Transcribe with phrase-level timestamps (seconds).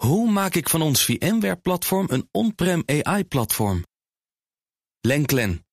[0.00, 3.84] Hoe maak ik van ons VMware-platform een on-prem AI-platform?
[5.00, 5.66] Lenklen,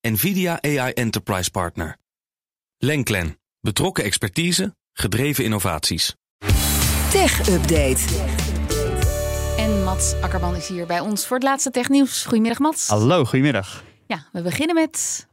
[0.00, 1.96] NVIDIA AI Enterprise Partner.
[2.78, 6.14] Lenklen, betrokken expertise, gedreven innovaties.
[7.10, 8.04] Tech Update.
[9.56, 12.22] En Mats Akkerman is hier bij ons voor het laatste technieuws.
[12.22, 12.88] Goedemiddag Mats.
[12.88, 13.84] Hallo, goedemiddag.
[14.06, 15.26] Ja, we beginnen met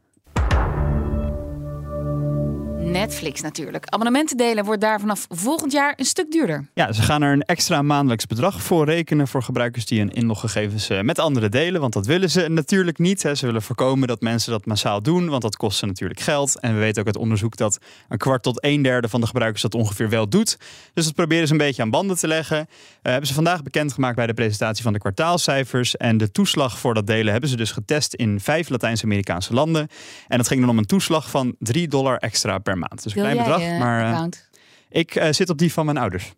[2.90, 3.86] Netflix natuurlijk.
[3.86, 6.66] Abonnementen delen wordt daar vanaf volgend jaar een stuk duurder.
[6.74, 10.88] Ja, ze gaan er een extra maandelijks bedrag voor rekenen voor gebruikers die hun inloggegevens
[10.88, 11.80] eh, met anderen delen.
[11.80, 13.22] Want dat willen ze natuurlijk niet.
[13.22, 13.34] Hè.
[13.34, 16.60] Ze willen voorkomen dat mensen dat massaal doen, want dat kost ze natuurlijk geld.
[16.60, 19.62] En we weten ook uit onderzoek dat een kwart tot een derde van de gebruikers
[19.62, 20.58] dat ongeveer wel doet.
[20.94, 22.56] Dus dat proberen ze een beetje aan banden te leggen.
[22.56, 22.66] Uh,
[23.02, 25.96] hebben ze vandaag bekendgemaakt bij de presentatie van de kwartaalcijfers.
[25.96, 29.88] En de toeslag voor dat delen hebben ze dus getest in vijf Latijns-Amerikaanse landen.
[30.28, 33.02] En dat ging dan om een toeslag van 3 dollar extra per maand.
[33.02, 33.72] Dus een Wil klein jij bedrag.
[33.72, 34.48] je Maar uh, account?
[34.88, 36.34] ik uh, zit op die van mijn ouders.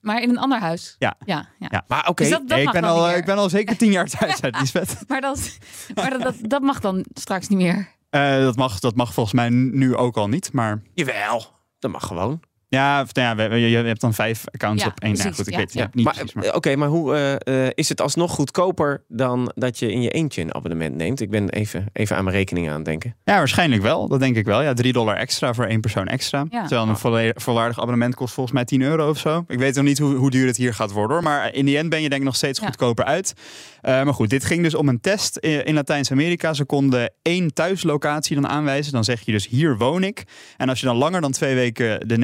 [0.00, 0.96] Maar in een ander huis?
[0.98, 1.14] Ja.
[1.24, 1.66] Ja, ja.
[1.70, 1.84] Ja.
[1.88, 4.96] Maar oké, Dus ik, ben al, ik ben al zeker tien jaar thuis uit Lisbeth.
[5.08, 5.58] Maar, dat,
[5.94, 7.88] maar dat, dat, dat mag dan straks niet meer.
[8.10, 10.52] Uh, dat, mag, dat mag volgens mij nu ook al niet.
[10.52, 11.46] Maar jawel,
[11.78, 12.40] dat mag gewoon.
[12.78, 15.12] Ja, of, nou ja we- we- je hebt dan vijf accounts Ja, op één.
[15.12, 15.38] Nou, precies.
[15.38, 15.90] goed, ik Ja, weet ja.
[15.92, 16.32] niet maar precies.
[16.32, 16.44] Maar...
[16.44, 20.10] eh, oké, maar hoe eh, eh, is het alsnog goedkoper dan dat je in je
[20.10, 21.20] eentje een abonnement neemt?
[21.20, 23.16] Ik ben even, even aan mijn rekening aan het denken.
[23.24, 24.08] Ja, waarschijnlijk wel.
[24.08, 24.62] Dat denk ik wel.
[24.62, 26.46] Ja, 3 dollar extra voor één persoon extra.
[26.50, 26.66] Ja.
[26.66, 29.44] Terwijl een volle- volwaardig abonnement kost volgens mij 10 euro of zo.
[29.48, 31.24] Ik weet nog niet hoe, hoe duur het hier gaat worden hoor.
[31.24, 32.66] Maar in die end ben je denk ik nog steeds Ja.
[32.66, 33.32] goedkoper uit.
[33.80, 36.52] Eh, maar goed, dit ging dus om een test in, Latijns-Amerika.
[36.54, 38.92] Ze konden één thuislocatie dan aanwijzen.
[38.92, 40.24] Dan zeg je dus hier woon ik.
[40.56, 42.16] En als je dan langer dan twee weken de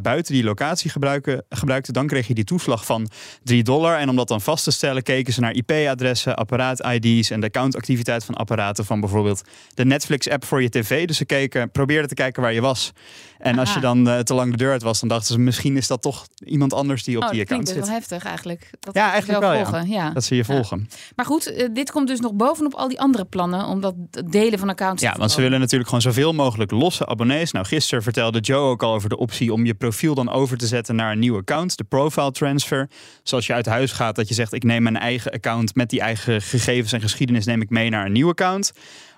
[0.00, 3.08] Buiten die locatie gebruiken, gebruikte, dan kreeg je die toeslag van
[3.42, 3.98] 3 dollar.
[3.98, 8.24] En om dat dan vast te stellen, keken ze naar IP-adressen, apparaat-ID's en de accountactiviteit
[8.24, 9.42] van apparaten van bijvoorbeeld
[9.74, 11.06] de Netflix-app voor je tv.
[11.06, 12.92] Dus ze keken, probeerden te kijken waar je was.
[13.38, 15.76] En als je dan eh, te lang de deur uit was, dan dachten ze misschien
[15.76, 17.94] is dat toch iemand anders die op oh, die dat klinkt account zit.
[17.94, 18.70] wel heftig eigenlijk.
[18.80, 19.88] Dat Ja, eigenlijk wel, volgen.
[19.88, 20.10] ja.
[20.10, 20.88] Dat ze je volgen.
[21.16, 23.66] Maar goed, eh, dit komt dus nog bovenop al die andere plannen.
[23.66, 27.06] Om dat delen van accounts te Ja, want ze willen natuurlijk gewoon zoveel mogelijk losse
[27.06, 27.52] abonnees.
[27.52, 30.66] Nou, gisteren vertelde Joe ook al over de optie om je profiel dan over te
[30.66, 31.76] zetten naar een nieuw account.
[31.76, 32.88] De profile transfer.
[33.22, 36.00] Zoals je uit huis gaat, dat je zegt: ik neem mijn eigen account met die
[36.00, 38.72] eigen gegevens en geschiedenis neem ik mee naar een nieuw account.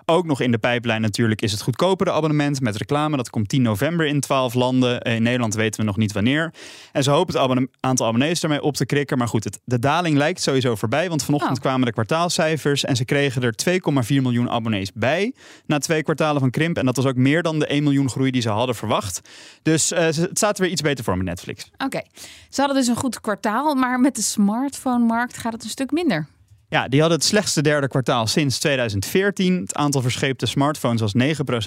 [0.09, 3.17] Ook nog in de pijplijn natuurlijk is het goedkopere abonnement met reclame.
[3.17, 5.01] Dat komt 10 november in 12 landen.
[5.01, 6.53] In Nederland weten we nog niet wanneer.
[6.91, 9.17] En ze hopen het abonne- aantal abonnees ermee op te krikken.
[9.17, 11.09] Maar goed, het, de daling lijkt sowieso voorbij.
[11.09, 11.61] Want vanochtend Oh.
[11.61, 12.83] kwamen de kwartaalcijfers.
[12.85, 15.33] En ze kregen er 2,4 miljoen abonnees bij.
[15.65, 16.77] Na twee kwartalen van krimp.
[16.77, 19.21] En dat was ook meer dan de 1 miljoen groei die ze hadden verwacht.
[19.63, 21.71] Dus eh, het staat er weer iets beter voor met Netflix.
[21.77, 22.01] Oké,
[22.49, 23.75] ze hadden dus een goed kwartaal.
[23.75, 26.27] Maar met de smartphone-markt gaat het een stuk minder.
[26.69, 29.59] Ja, die hadden het slechtste derde kwartaal sinds 2014.
[29.59, 31.13] Het aantal verscheepte smartphones was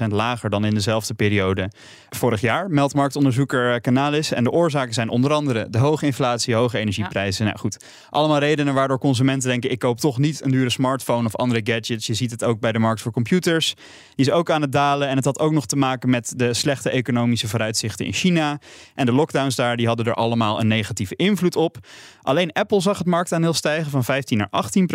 [0.05, 1.71] 9% lager dan in dezelfde periode
[2.11, 4.33] vorig jaar, meldt marktonderzoeker eh, Canalis.
[4.33, 7.45] En de oorzaken zijn onder andere de hoge inflatie, hoge energieprijzen.
[7.45, 11.37] Nou goed, allemaal redenen waardoor consumenten denken: ik koop toch niet een dure smartphone of
[11.37, 12.07] andere gadgets.
[12.07, 13.75] Je ziet het ook bij de markt voor computers.
[14.15, 15.09] Die is ook aan het dalen.
[15.09, 18.61] En het had ook nog te maken met de slechte economische vooruitzichten in China.
[18.95, 21.79] En de lockdowns daar, die hadden er allemaal een negatieve invloed op.
[22.23, 24.89] Alleen Apple zag het marktaandeel stijgen van 15 naar 18 procent.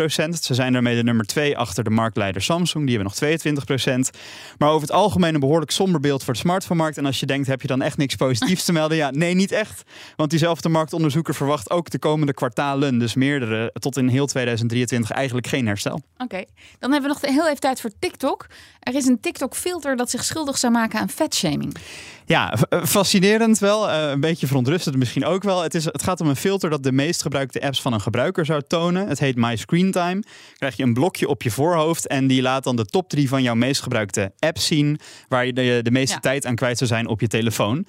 [0.44, 2.84] Ze zijn daarmee de nummer 2 achter de marktleider Samsung.
[2.84, 4.10] Die hebben nog 22 procent.
[4.58, 6.98] Maar over het algemeen een behoorlijk somber beeld voor de smartphone-markt.
[6.98, 8.96] En als je denkt, heb je dan echt niks positiefs te melden?
[8.96, 9.82] Ja, nee, niet echt.
[10.16, 15.46] Want diezelfde marktonderzoeker verwacht ook de komende kwartalen, dus meerdere, tot in heel 2023 eigenlijk
[15.46, 16.00] geen herstel.
[16.18, 16.44] Oké,
[16.78, 18.46] dan hebben we nog heel even tijd voor TikTok.
[18.80, 21.76] Er is een TikTok-filter dat zich schuldig zou maken aan vetshaming.
[22.26, 23.90] Ja, eh, fascinerend wel.
[23.90, 25.62] Eh, een beetje verontrustend misschien ook wel.
[25.62, 28.44] Het, is, het gaat om een filter dat de meest gebruikte apps van een gebruiker
[28.44, 29.08] zou tonen.
[29.08, 30.22] Het heet My Screen Time.
[30.58, 33.42] krijg je een blokje op je voorhoofd en die laat dan de top drie van
[33.42, 34.98] jouw meest gebruikte apps zien.
[35.28, 36.20] Waar je de, de meeste Ja.
[36.20, 37.86] tijd aan kwijt zou zijn op je telefoon.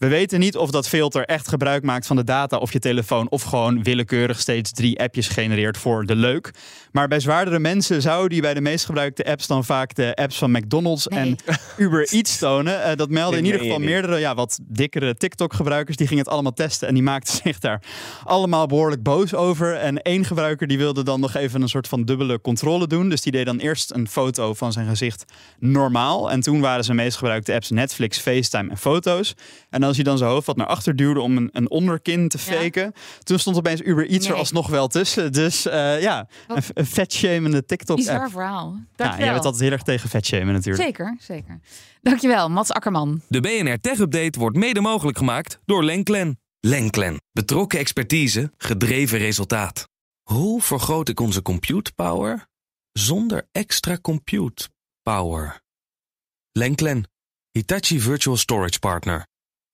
[0.00, 3.30] We weten niet of dat filter echt gebruik maakt van de data op je telefoon
[3.30, 6.50] of gewoon willekeurig steeds drie appjes genereert voor de leuk.
[6.92, 10.38] Maar bij zwaardere mensen zouden die bij de meest gebruikte apps dan vaak de apps
[10.38, 11.18] van McDonald's Nee.
[11.20, 11.36] en
[11.76, 12.82] Uber Eats tonen.
[12.82, 15.96] Eh, dat melden in ieder geval meerdere ja, wat dikkere TikTok-gebruikers.
[15.96, 17.82] Die gingen het allemaal testen en die maakten zich daar
[18.24, 19.76] allemaal behoorlijk boos over.
[19.76, 23.08] En één gebruiker die wilde dan nog even een soort van dubbele controle doen.
[23.08, 25.24] Dus die deed dan eerst een foto van zijn gezicht
[25.58, 26.30] normaal.
[26.30, 29.34] En toen waren zijn meest gebruikte apps Netflix, FaceTime en foto's.
[29.70, 32.38] En als hij dan zijn hoofd wat naar achter duwde om een, een onderkin te
[32.38, 32.44] Ja.
[32.60, 32.92] faken.
[33.22, 34.38] Toen stond opeens Uber Eats er Nee.
[34.40, 35.32] alsnog wel tussen.
[35.32, 38.06] Dus eh, ja, Wat- een, een vetshamende TikTok-app.
[38.08, 38.72] Bizar verhaal.
[38.76, 39.24] Ja, Dankjewel.
[39.24, 40.84] jij bent altijd heel erg tegen vetshamen natuurlijk.
[40.84, 41.60] Zeker, zeker.
[42.02, 43.20] Dankjewel, Mats Akkerman.
[43.28, 46.38] De BNR Tech Update wordt mede mogelijk gemaakt door Lenklen.
[46.60, 47.16] Lenklen.
[47.32, 49.88] Betrokken expertise, gedreven resultaat.
[50.22, 52.46] Hoe vergroot ik onze compute power
[52.92, 54.68] zonder extra compute
[55.02, 55.60] power?
[56.52, 57.08] Lenklen.
[57.52, 59.26] Hitachi Virtual Storage Partner.